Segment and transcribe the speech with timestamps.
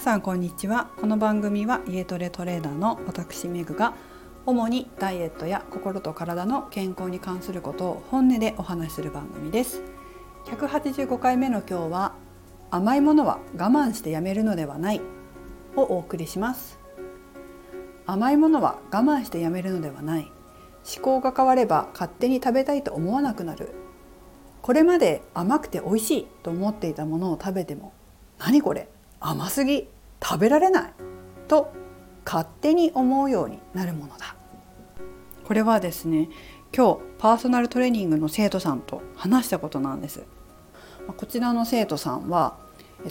[0.00, 0.90] さんこんにちは。
[1.00, 3.94] この番組は家トレトレーダーの私メグが
[4.46, 9.82] 主にダイエットや心と体の健康に関することを本音でお話しする番組です。
[10.46, 12.14] 185回目の今日は
[12.70, 15.00] 甘いものは我慢してやめるのではない
[15.74, 16.78] をお送りします。
[18.06, 20.30] 甘いものは我慢してやめるのではない。
[20.96, 23.74] 思考が変われば勝手に食べたいと思わなくなる。
[24.62, 27.92] これまで甘くて美味しいと思っていたものを食べても
[28.38, 28.88] 何これ？
[29.20, 29.88] 甘すぎ
[30.22, 30.92] 食べられない
[31.48, 31.72] と
[32.24, 34.36] 勝手に思うようになるものだ
[35.44, 36.28] これはですね
[36.76, 40.24] 今日パーソナルトレーニングの生徒さんと話したことなんです
[41.16, 42.58] こちらの生徒さんは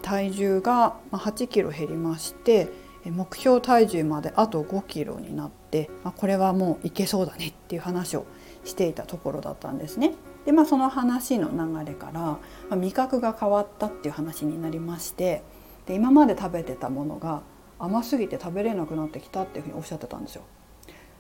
[0.02, 2.70] 体重が8キロ減りまして
[3.06, 8.26] 目標体重まであと5キロになってこれはもういけそうだねっていう話を
[8.66, 10.14] していたところだったんですね。
[10.46, 12.38] でまあその話の流れから、
[12.76, 15.44] 味覚が変わったっていう話になりまして
[15.88, 17.42] で今まで食べてたものが
[17.80, 20.44] 甘すぎて食べれなくなってきたっていうふうにおっしゃってたんですよ。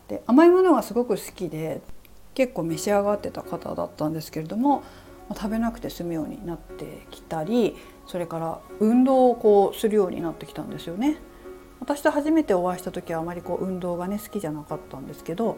[0.07, 1.81] で甘いものがすごく好きで
[2.33, 4.83] 結構召し上がってた方だったんですけれども
[5.35, 11.17] 食べなくて済むようになってきたりそれから運動をこうするようになってきたんですよね。
[11.79, 15.57] 私と初めてお会いした時はあまりこう運動がね好きじゃなかったんですけど、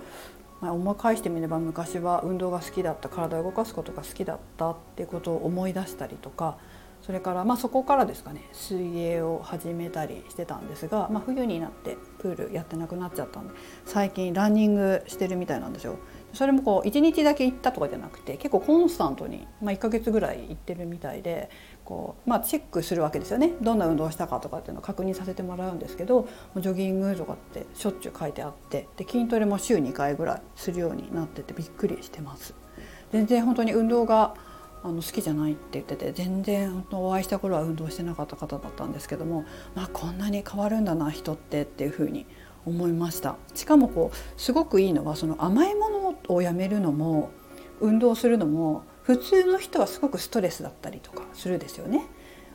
[0.60, 6.58] まあ、思い返してみれば昔は運動が好きだった体を動かすことが好きだったっていうことを思い出したりとか
[7.02, 13.54] それからまあそこからですかね水泳を始めたりしてたんですが、まあ、冬になってプールやってなくなっちゃったんで
[13.86, 15.98] 最近ランニングしてるみたいなんですよ。
[16.34, 21.50] それもこう1日だけ行ったとかじゃなくて結構コンスタントに、まあ、1ヶ月ぐらい行ってるみたいで
[21.84, 32.54] こう、まあ、チェックするわけですよねどんな運動をしたかとかっていうのを確認させてもらうんですけどジョギングとかってしょっちゅう書いてあってで筋トレも週2回ぐらいするようになっててびっくりしてます。
[33.12, 34.36] 全然本当に運動が
[34.84, 42.26] あの好きじゃないって言ってて全然お会いした頃は運動してなかった方だったんですけども、まあ、こんなに変わるんだな人ってっていうふうに
[42.66, 47.32] 思いましたしかもこうすごくいいのはその甘いものをやめるのも
[47.82, 52.06] 運動するのも普通の人はすごくストレスだったりとかするですよね。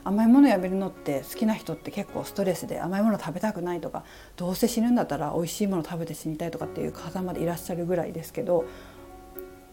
[0.05, 4.03] 甘いものやめるのって好きな人って結構ストレスで甘いもの食べたくないとか
[4.37, 8.65] どうせ死ぬんだったら美味しいもの食べて死にたいとかっていう方までいらっしゃるぐらいですけど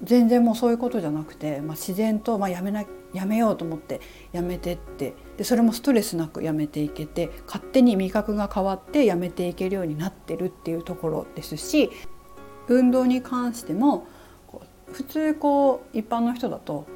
[0.02, 4.00] 全然もうそういうことじゃなくて、まあ、自然と、まあ、やめなやめようと思って
[4.32, 5.14] やめてって。
[5.36, 11.90] でそれもストレスなくやめていけて勝手に味覚が変わってやめていけるようになってるっていうところですし
[12.68, 14.06] 運動に関しても
[14.92, 16.86] 普通こう一般の人だと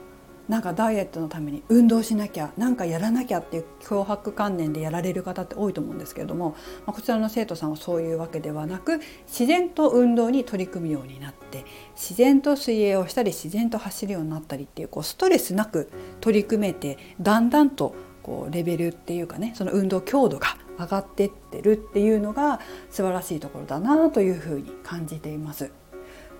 [0.48, 6.50] なんかダイエットのために運動しなきゃなんかやらなきゃっていう脅迫観念でやられる方って多いと思うんですけれども、
[6.86, 11.64] まあ、こちらの生徒さんはそういうわけではなく自然と運動に取り組むようになって
[11.94, 15.90] 自然と水泳をしたり自然と走るようになったりっていうこうストレスなく
[16.20, 25.70] 取り組めてだんだんとこうレベルっていうかねその運動強度が上がってってるっていうのが素晴らしいところだなというふうに感じています。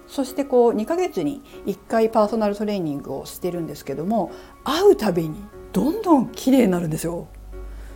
[0.06, 4.31] そしてこう2ヶ月に1回パーソナルトレーニングをしてるんですけども
[4.65, 5.37] 会うたびに
[5.72, 7.28] どんどん綺麗になるんですよ。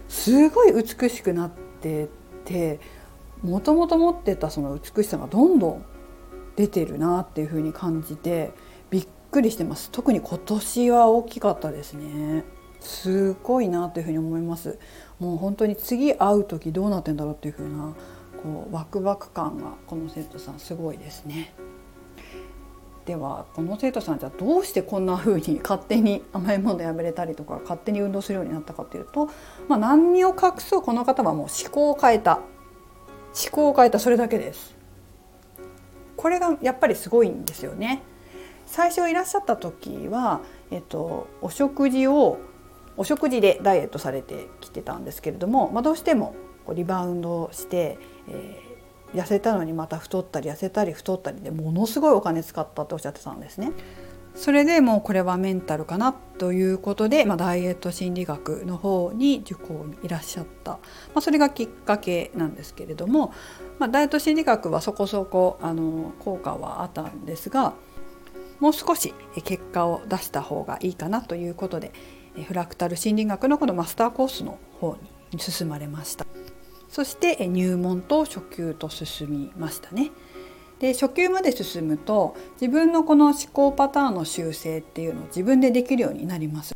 [0.09, 1.51] すごい美しくなっ
[1.81, 2.09] て
[2.45, 2.81] て
[3.43, 5.85] もともと持ってたその美しさがどんどん
[6.57, 8.53] 出てるなっていう風に感じて
[8.91, 9.91] びっくりしてます。
[9.91, 12.45] 特に今年は大きかったですね。
[12.81, 14.79] すごいなという風に思います。
[15.19, 17.95] もう本当に次会う時どうなってんだろうっていう風な
[18.43, 21.55] こうワクワク感がこのセットさんすごいですね。
[23.11, 29.29] ではこの生徒さんじゃどうしてこんな風に勝手に甘いものやめれたりとか勝手に運動するようになったかというと、
[29.67, 32.45] まあ、何を隠そうこの方はもう思考を変えた思
[33.51, 34.77] 考を変えたそれだけです。
[36.17, 38.03] これがやっぱりすごいんですよね。
[38.67, 42.39] 最初いらっしゃった時は、えっと、お食事を
[42.97, 46.37] お食事でダイエットされてきてたんですけれども、まあ、どうしても
[46.73, 48.70] リバウンドして、えー
[49.15, 53.73] 痩せたのにまた太ったり痩せたり太ったりでものすごいお金使ったっておっしゃってたんですね。
[54.35, 60.79] それでもうこれはメンタルかなということで、まあ、ダイエット心理学の方に受講にいらっしゃった、ま
[61.17, 63.35] あ、それがきっかけなんですけれども、
[63.79, 67.75] まあ、ダイエット心理学はそこそこあの効果はあったんですが
[68.61, 69.15] もう少し
[69.45, 71.93] 結果を出した方がいいかなということで
[72.47, 74.97] フラクタル心理学のこのマスターコースの方
[75.33, 76.27] に進まれました。
[76.91, 80.11] そして入門と初級と進みましたね。
[80.81, 86.75] で初級まで進むと自分のこの思考パターンの修正っていうのを自分でできるようになります。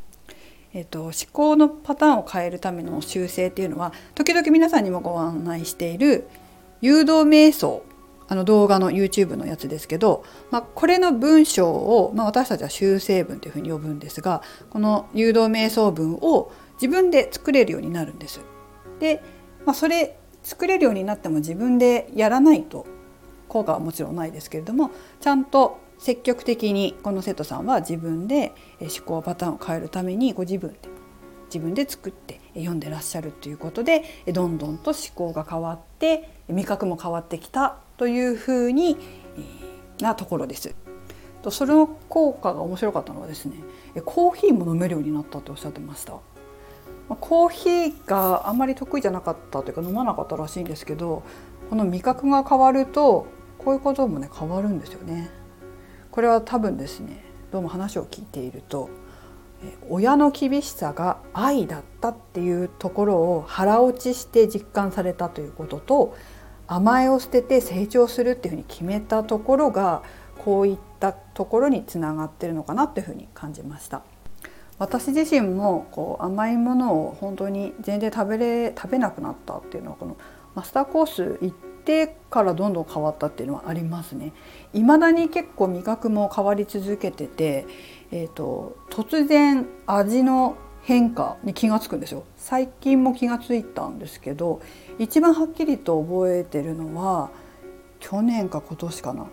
[0.74, 6.28] えっと、思考のパターンを変えるための修正っていうのは時々皆さんにもご案内している
[6.80, 7.84] 誘導瞑想
[8.26, 18.40] あの動画の YouTube のやつですけど、まあ、これの文章を、まあ、私たちは修正文というふうに呼ぶんですがこの誘導瞑想文を自分で作れるようになるんです。
[18.98, 19.22] で
[19.64, 22.86] まあ、それ作れるようになっても自分でやらないと
[23.48, 24.90] 効果はもちろんないですけれども
[25.20, 30.78] ちゃんと積極的にこの生徒さんは自分で思考パターンを変えるためにご自分で
[31.46, 34.02] 自分で作って読んでらっしゃるということで
[34.32, 38.96] どんどんと思考が変わって味覚も変わってきたというふうに
[40.00, 40.74] なところです。
[41.50, 43.62] その効果が面白かったのはですね
[44.04, 46.33] コーヒーも飲めるようになったっておっしゃってました。
[47.08, 51.22] コーヒーがあんまり得意じゃなかったというか飲まなかったらしいんですけど
[51.68, 53.26] この味覚が変わると
[53.58, 55.30] こういうこともね変わるんですよね。
[56.10, 58.88] これは多分ですねどうも話を聞いていると
[59.88, 66.16] 親の厳しさが愛だったっていうところを腹落ちして実感されたということと
[66.66, 70.02] 甘えを捨てて成長するっていうふうに決めたところが
[70.38, 74.02] こういったところにつながってるのかなというふうに感じました。
[74.78, 80.16] 私自身もこう甘いものを本当に全然食べれ食べなくなったっていうのはこの
[80.54, 84.32] マスターコース行ってからどんどん変わったっていうのはありますね。
[84.72, 87.66] 未だに結構味覚も変わり続けてて、
[88.10, 92.24] えーと、突然味の変化に気が付くんですよ。
[92.36, 94.60] 最近も気が付いたんですけど
[94.98, 97.30] 一番はっきりと覚えてるのは
[98.00, 99.26] 去年か今年かな。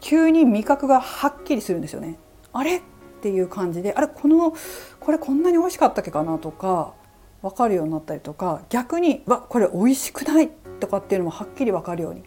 [0.00, 2.18] 急に味覚がはっきりするんですよね。
[2.52, 2.82] あれ？
[3.20, 4.54] っていう感じであれこの
[4.98, 6.94] これこんなに美味しかったっけかなとか
[7.42, 10.48] 分かるようになったりとか逆にわこれ美味しくない
[10.80, 12.24] とかっていうのもはっきり分かるように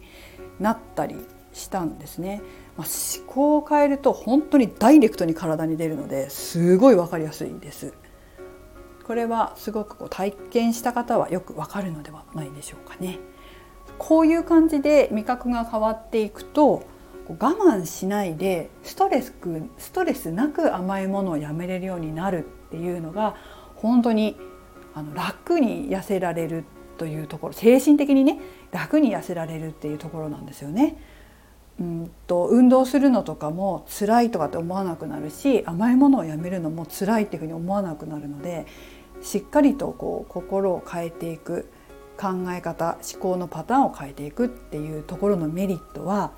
[0.59, 1.15] なったり
[1.51, 2.41] したんですね。
[2.77, 7.93] まあ、思考を変えると本当にダイレクトに体に出るのですごい分かりやすいです。
[9.03, 13.19] これはすごくこう体験した方はよくわかるのではないでしょうかね。
[13.97, 16.83] こういう感じで味覚が変わっていくと
[17.27, 19.33] 我慢しないでストレス
[19.77, 23.35] ストレスなく甘いものをやめれるようになるっていうのが
[23.75, 24.37] 本当に
[24.93, 26.65] あの楽に痩せられる
[26.97, 28.39] というところ精神的にね
[28.71, 30.97] 楽に痩せられるっていうところなんですよね。
[31.79, 38.67] うんと運動するのとかも辛いとかって思わなくなるし甘いものをやめるのも辛いっていうふうに思わなくなるので
[39.23, 41.67] しっかりとこう心を変えていく
[42.15, 46.33] 考え方思考のパターンを変えていくっていうところのメリットは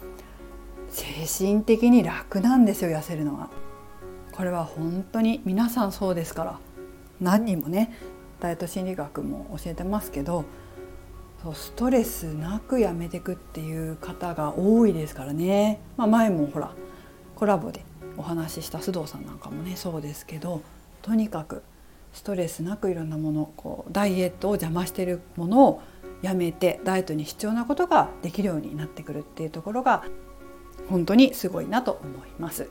[0.95, 3.49] 精神的に楽なんですよ痩せるのは。
[4.31, 6.59] これは本当に皆さんそうですから
[7.21, 7.93] 何人もね
[8.39, 10.43] ダイエット心理学も教えてますけど
[11.41, 16.71] そうストレスなくやめてくっていう方が多いですからね、まあ、前もほら
[17.35, 17.85] コラボで
[18.17, 20.61] お話しした須藤さんなんかもねそうですけど
[21.01, 21.63] とにかく
[22.11, 25.81] ストレスなくいろんなものこうダイエットを邪魔してるものを
[26.21, 30.03] やめてダイエットに必要なことができるようになってくるっていうところが
[30.89, 32.69] 本当にすごいなと思います。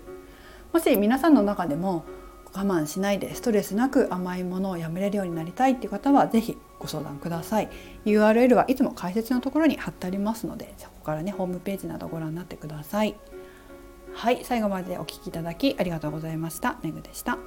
[0.72, 2.05] もし皆さんの中でも
[2.52, 7.69] 我慢しないでストレスなく甘いものをやめれるようになりたいっていう方は是非ご相談ください。
[8.05, 13.16] URL はいつも解説のところに貼ってありますのでそこからねホームページなどご覧になってください。
[14.14, 16.76] はい最後までお聴きいただきありがとうございました。
[16.82, 17.38] めぐでした。